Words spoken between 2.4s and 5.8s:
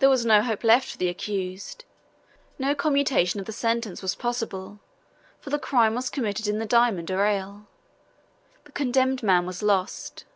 No commutation of the sentence was possible, for the